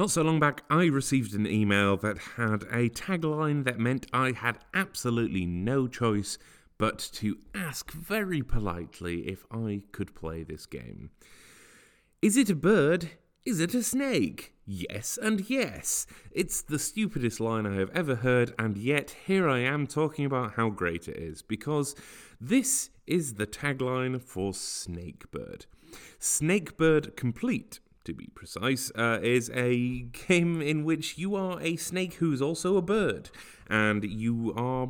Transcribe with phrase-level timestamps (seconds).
[0.00, 4.32] Not so long back, I received an email that had a tagline that meant I
[4.32, 6.38] had absolutely no choice
[6.78, 11.10] but to ask very politely if I could play this game.
[12.22, 13.10] Is it a bird?
[13.44, 14.54] Is it a snake?
[14.64, 16.06] Yes and yes.
[16.30, 20.54] It's the stupidest line I have ever heard, and yet here I am talking about
[20.54, 21.94] how great it is, because
[22.40, 25.66] this is the tagline for Snakebird.
[26.18, 32.14] Snakebird Complete to be precise, uh, is a game in which you are a snake
[32.14, 33.30] who's also a bird,
[33.68, 34.88] and you are.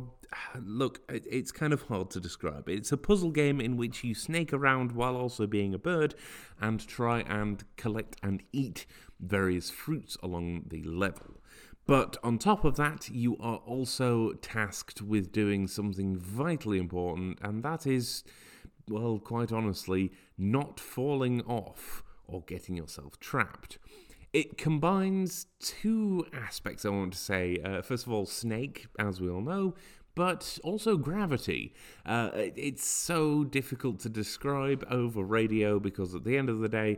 [0.61, 2.69] Look, it's kind of hard to describe.
[2.69, 6.15] It's a puzzle game in which you snake around while also being a bird
[6.57, 8.85] and try and collect and eat
[9.19, 11.41] various fruits along the level.
[11.85, 17.61] But on top of that, you are also tasked with doing something vitally important, and
[17.63, 18.23] that is,
[18.87, 23.77] well, quite honestly, not falling off or getting yourself trapped.
[24.33, 27.57] It combines two aspects I want to say.
[27.63, 29.75] Uh, first of all, Snake, as we all know,
[30.15, 31.73] but also gravity.
[32.05, 36.97] Uh, it's so difficult to describe over radio because at the end of the day,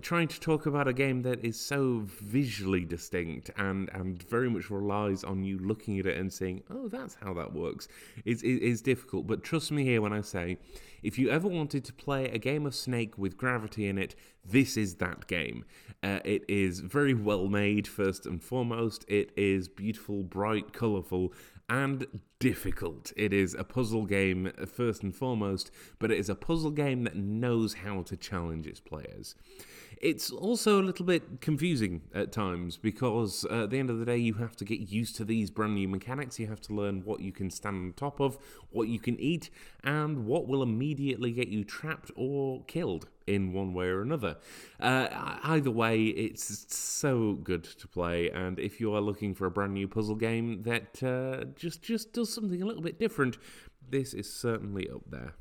[0.00, 4.70] trying to talk about a game that is so visually distinct and, and very much
[4.70, 7.88] relies on you looking at it and saying, oh, that's how that works,
[8.24, 9.26] is, is, is difficult.
[9.26, 10.58] But trust me here when I say,
[11.02, 14.76] if you ever wanted to play a game of Snake with gravity in it, this
[14.76, 15.64] is that game.
[16.02, 19.04] Uh, it is very well made, first and foremost.
[19.08, 21.32] It is beautiful, bright, colourful,
[21.68, 22.06] and
[22.38, 23.12] difficult.
[23.16, 27.16] It is a puzzle game, first and foremost, but it is a puzzle game that
[27.16, 29.34] knows how to challenge its players.
[30.00, 34.04] It's also a little bit confusing at times because uh, at the end of the
[34.04, 36.38] day, you have to get used to these brand new mechanics.
[36.38, 38.38] You have to learn what you can stand on top of,
[38.70, 39.50] what you can eat,
[39.82, 44.36] and what will immediately get you trapped or killed in one way or another.
[44.80, 49.50] Uh, either way, it's so good to play, and if you are looking for a
[49.50, 53.36] brand new puzzle game that uh, just just does something a little bit different,
[53.88, 55.34] this is certainly up there.